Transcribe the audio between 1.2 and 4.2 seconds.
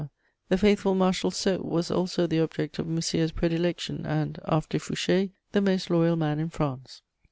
Soult was also the object of Monsieur's predilection